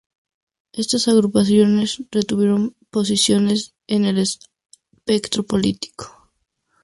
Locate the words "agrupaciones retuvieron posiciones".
1.07-3.75